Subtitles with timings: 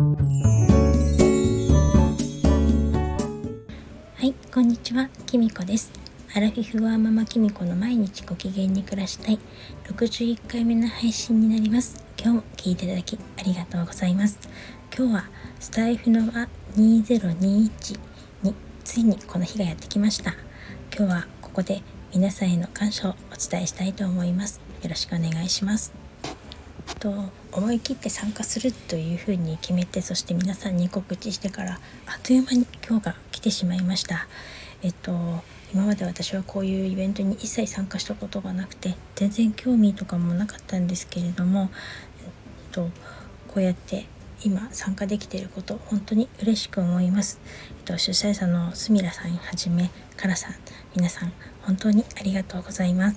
[0.00, 0.06] は
[4.22, 5.10] いこんにちは。
[5.26, 5.92] きみこです。
[6.34, 9.38] アラフィフワーママきみこの毎日ご機嫌に暮らしたい。
[9.88, 12.02] 61回目の配信になります。
[12.18, 14.38] 今日も聞いていただきありがとうございます。
[14.96, 15.24] 今日は
[15.58, 18.00] スタイフの輪2021
[18.42, 20.32] についにこの日がやってきました。
[20.96, 21.82] 今日はここで
[22.14, 24.62] 皆さんへの感謝をお伝えしたいと思います。
[24.82, 25.99] よろしくお願いします。
[27.00, 27.12] と
[27.52, 34.28] 思い切って参加するというふうに決めてそして皆さんに告知してからあっという間に今日が来てしまいました。
[34.82, 35.12] えっと
[35.72, 41.70] 今まで私はこういうイベントに一切参加したことがなくて全然興味とかもなかったんですけれども、
[42.24, 42.30] えっ
[42.72, 42.90] と、
[43.46, 44.06] こうやって
[44.42, 47.40] 今参加できていること本当に嬉しく思います、
[47.78, 50.54] えっと、主催者のすみらさんはじめカラさん
[50.96, 51.32] 皆さん
[51.62, 53.16] 本当にありがとうございます。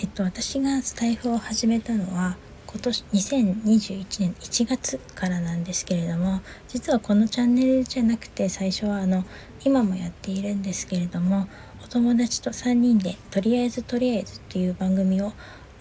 [0.00, 2.36] えっと私がスタイフを始めたのは
[2.74, 9.24] 今年2021年1月からなんですけれども実はこのチャンネルじゃなくて最初はあの
[9.64, 11.46] 今もやっているんですけれども
[11.84, 15.32] お友達と3人でとりあえずとりあえずっていう番組を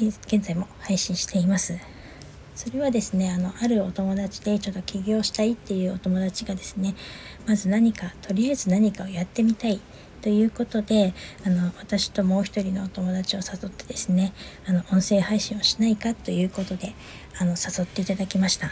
[0.00, 1.78] 現在も配信しています。
[2.54, 6.94] それはですねあのあるお友達でちょっと起業したいっていうお友達がですね
[7.46, 9.80] まず何かとりあえず何かをやってみたい
[10.22, 11.14] ということで
[11.46, 14.32] あの私ともう一人のお友達を誘ってですね
[14.66, 16.94] あの音声配信をしないかということで
[17.38, 18.70] あの誘っていただきました。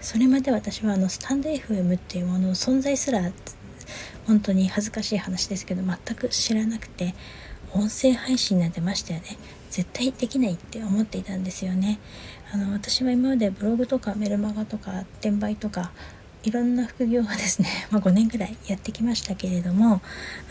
[0.00, 3.22] それまで私はあのスタンド FM っていうものの存在すら
[4.26, 7.14] 本当に恥ずかしい話ですけど全く知らなくて
[7.72, 9.38] 音声配信なんてましたよね
[9.70, 11.98] 絶対できないって思っていたんですよね。
[12.52, 15.92] あの私は今までブログとかメルマガとか転売とか
[16.42, 20.02] いろんな副業はですね、 まあ、5年ぐらいやってきましたけれども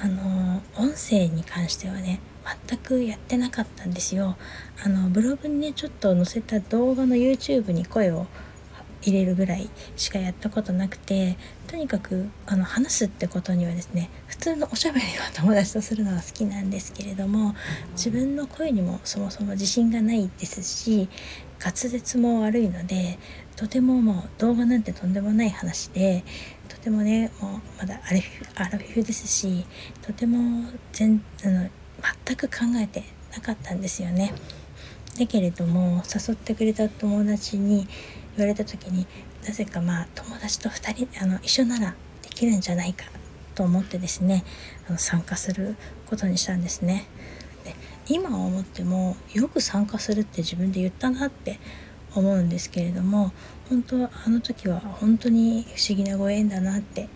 [0.01, 2.19] あの音声に関してはね
[2.67, 4.37] 全くやってなかったんですよ。
[4.83, 8.25] あのブログにねちょっと載せた動画の YouTube に声を
[9.01, 17.55] 入れるぐらいしかやったことなくてとにかくあの話すってことにはですね普通のおしゃべりを友達とするのが好きなんですけれども
[17.93, 21.09] 自分の声にもそもそも自信がないですし
[21.63, 23.19] 滑舌も悪いので
[23.55, 26.23] とてももう動画なんてとんでもない話で
[26.67, 29.65] とてもねもうまだアラフィアラフィフですし
[30.01, 31.69] とても全あの
[32.25, 34.33] 全く考えてなかったんですよね。
[35.19, 37.87] だけれども誘ってくれた友達に
[38.37, 39.05] 言われた時に
[39.45, 43.05] なぜかまあ友達と2人あの一緒ならできるんじゃないか
[43.55, 44.43] と思ってですね
[44.87, 45.75] あの参加する
[46.07, 47.05] ことにしたんですね。
[47.63, 47.75] で
[48.07, 51.59] 今思ってもよく参加するって自分で言ったなって
[52.15, 53.31] 思うんですけれども
[53.69, 57.09] 本当あの時は本当に不思議なご縁だなって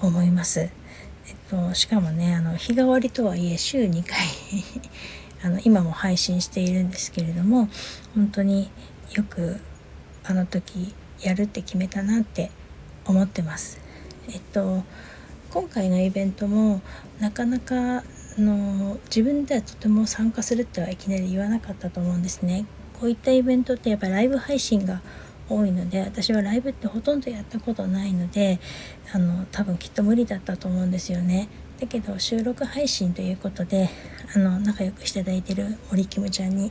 [0.00, 0.60] 思います。
[0.60, 4.16] えっと、しかもねあの日替わりとはいえ週2回
[5.44, 7.68] あの今も配信しているんですけれども
[8.14, 8.70] 本当に
[9.12, 9.60] よく
[10.28, 12.50] あの時やるって決めたなって
[13.06, 13.80] 思ってます。
[14.28, 14.84] えっと
[15.50, 16.82] 今回のイベントも
[17.18, 18.04] なかなか
[18.38, 22.66] の自分ではとても参加するってはいきなり言わなかったと思うんですね。
[23.00, 25.00] こういったイベントってやっぱライブ配信が
[25.48, 28.60] 多いので私はライブってほとんどやったことないので
[29.14, 31.48] あの多分きっと無理だったと思うんですよね。
[31.80, 33.88] だけど収録配信ということで
[34.36, 36.70] あの仲良くしていただいてる森キムちゃんに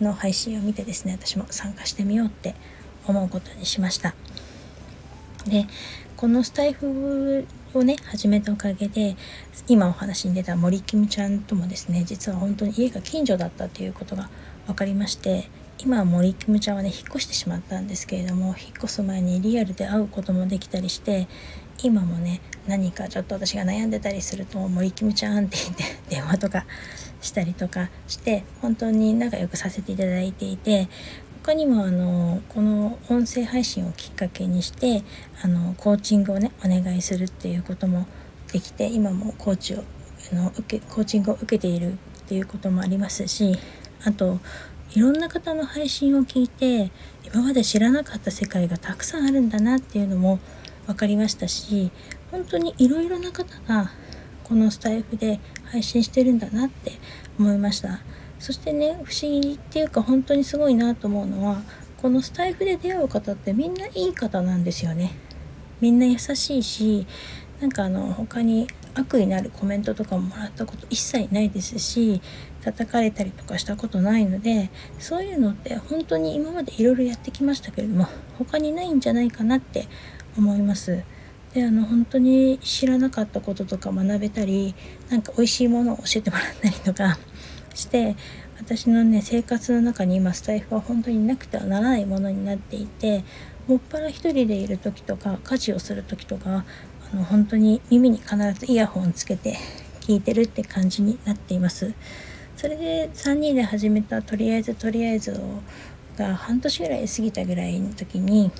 [0.00, 2.54] の配信を見てですね私も参加してみようって
[3.06, 4.14] 思うことにしました。
[5.46, 5.66] で
[6.16, 9.16] このスタイフをね始めたおかげで
[9.68, 14.30] 今お話に出た森キムちゃんともですね実は本当に家が近所だったっていうことが
[14.66, 21.26] 分かりまして今は森キムちゃんはね引っ越してしまったんですけれども引っ越す前にリアルで会うこともできたりして
[21.82, 26.64] 今もね何かちょっと私が悩んでたりすると森キムちゃんって言って 電話とか
[27.20, 30.88] したりとかして本当に仲良くさせていただいていて
[31.44, 35.04] 他にもあのこの音声配信をきっかけにして
[35.42, 38.06] あのコーチングをねお願いするっていうことも
[38.50, 39.84] できて今もコーチを
[40.32, 41.96] あの受けコーチングを受けているっ
[42.26, 43.58] ていうこともありますし
[44.04, 44.38] あと
[44.94, 46.90] いろんな方の配信を聞いて
[47.26, 50.38] 今まで知らなかった世界がたくさんあるんだなっていうのも
[50.86, 51.90] 分かりましたし
[52.30, 53.90] 本当にいろいろな方が
[54.44, 56.92] このスタイフで配信してるんだなって
[57.38, 58.00] 思いました。
[58.44, 61.62] そしてね不思議っていうか本当にすごいなと思うのは
[61.96, 65.14] このスタイフで出会う方ってみんないい方なんですよね
[65.80, 67.06] みんな優しいし
[67.62, 72.20] なんかあの他に悪意のあるコメントとかももらったこと一切ないですし
[72.62, 74.68] 叩かれたりとかしたことないので
[74.98, 78.06] そういうのって本当に今までいろいろやってきましたけれども
[78.36, 79.88] 他にないんじゃないかなって
[80.36, 81.02] 思います。
[81.54, 84.74] であの本当に知らなかったこととか学べたり
[85.08, 87.16] なんか美味しいものを教えてもらったりとか
[87.74, 88.16] して
[88.58, 93.24] 私のね生活の中に今スタイフは本当になくてはならないものになっていて
[93.66, 96.64] もっぱら一人でいる時とか家事をする時とか
[97.12, 99.56] あの本当に耳に必ずイヤホンつけて
[100.00, 101.94] 聞いてるって感じになっています。
[102.56, 105.38] それで3人で始めたとりあえずとりあえず
[106.16, 108.50] が半年ぐらい過ぎたぐらいの時に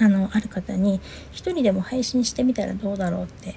[0.00, 1.00] あのある方に
[1.32, 3.56] 一人でも配信してみたらどうだろうって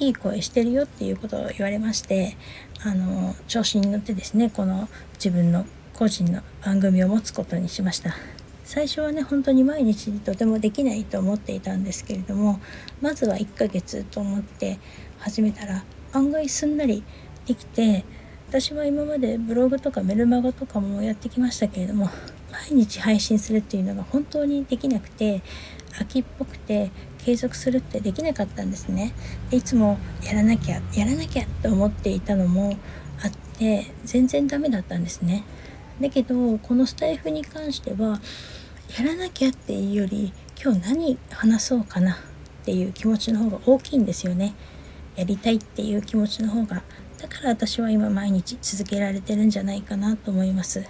[0.00, 2.36] いい声してるよっていうことを言われまして
[2.84, 8.14] あの調子に乗ってですねこの自分の個人の番組を持つことにしました。
[8.66, 12.60] 最初はね本当に毎日とてもできないと思っていたんですけれども
[13.00, 14.80] まずは1ヶ月と思って
[15.18, 17.04] 始めたら案外すんなり
[17.46, 18.04] できて
[18.48, 22.10] 私は今までブログとかメルマガとかもやってきましたけれども
[22.50, 25.42] 毎日配信するっていうのが本当にできなくて
[26.00, 26.90] 秋っぽくて
[27.26, 29.12] 継続するってできなかったんですね。
[29.50, 32.78] でいつもやらなきゃやらなきゃって思っていたのも
[33.20, 35.42] あって全然ダメだったんですね。
[36.00, 38.20] だけどこのスタイフに関しては
[38.96, 40.32] やらなきゃっていうより
[40.62, 42.16] 今日何話そうかなっ
[42.64, 44.54] ていう気持ちの方が大きいんですよね。
[45.16, 46.84] やりたいっていう気持ちの方が。
[47.18, 50.84] だから私は今毎日続けられてるんじゃないかなと思います。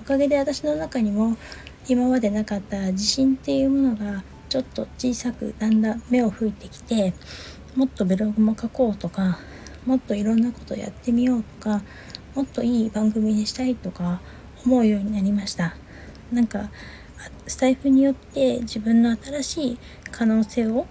[0.00, 1.36] おかげで私の中にも
[1.86, 4.24] 今までなかった自信っていうものが
[4.54, 7.12] ちょっと小さくだんだん目を吹いてきて
[7.74, 9.40] もっとブログも書こうとか
[9.84, 11.82] もっといろんなことやってみようとか
[12.36, 14.20] もっといい番組にしたいとか
[14.64, 15.74] 思うようになりました。
[16.30, 16.70] なんか
[17.48, 19.78] スタイフによって自分の新しい
[20.12, 20.86] 可能性を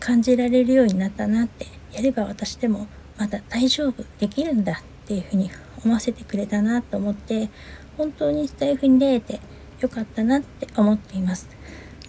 [0.00, 2.86] 感じられるようになったなってやれば私でも
[3.18, 5.50] まだ大丈夫できるんだっていうふうに
[5.84, 7.50] 思わせてくれたなと思って
[7.98, 9.40] 本当にスタイフに出れて
[9.80, 11.57] よかったなって思っています。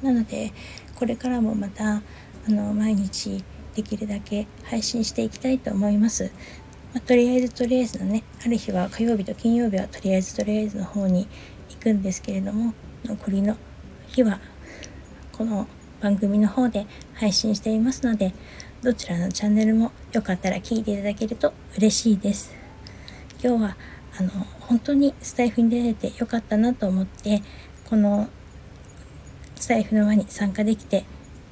[0.01, 0.53] なので
[0.95, 2.01] これからもまたあ
[2.47, 3.43] の毎日
[3.75, 6.31] できるだけ配信していきたいと思います、
[6.93, 11.27] まあ、とりあえずとりあえずのねある日は火曜日と金曜日はとりあえずとりあえずの方に
[11.69, 12.73] 行くんですけれども
[13.05, 13.55] 残りの
[14.07, 14.39] 日は
[15.31, 15.67] この
[16.01, 18.33] 番組の方で配信していますので
[18.81, 22.55] どちらのチャンネルもよかったら聞いていただけると嬉しいです。
[23.41, 23.77] 今日は
[24.17, 24.29] あの
[24.61, 27.41] 本当にスタイフに出れてよかったなと思って
[27.89, 28.27] この
[29.69, 31.05] スタイフの輪に参加できて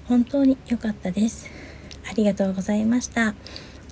[0.07, 1.51] 本当に良かったです。
[2.09, 3.35] ありがとうございました。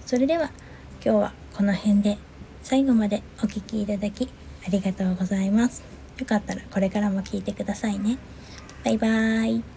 [0.08, 0.50] それでは
[0.96, 2.18] 今日はこの辺で
[2.64, 4.28] 最後までお聴きいただき
[4.66, 5.84] ありがとうございます。
[6.18, 8.18] よかったらこれからも聞いてくださいね。
[8.84, 9.75] バイバーイ。